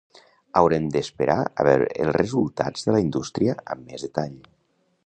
Haurem 0.61 0.87
d’esperar 0.95 1.35
a 1.43 1.67
veure 1.67 1.91
els 2.07 2.17
resultats 2.17 2.89
de 2.89 2.97
la 2.97 3.05
indústria 3.07 3.61
amb 3.77 3.87
més 3.93 4.09
detall. 4.09 4.39